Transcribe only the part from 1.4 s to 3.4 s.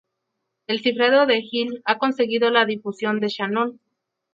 Hill ha conseguido la difusión de